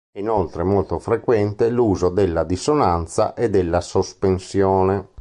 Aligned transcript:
È 0.11 0.17
inoltre 0.17 0.63
molto 0.63 0.97
frequente 0.97 1.69
l'uso 1.69 2.09
della 2.09 2.43
dissonanza 2.43 3.35
e 3.35 3.51
della 3.51 3.81
sospensione. 3.81 5.07